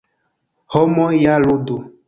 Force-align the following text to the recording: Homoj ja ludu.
Homoj 0.77 1.11
ja 1.27 1.39
ludu. 1.47 1.81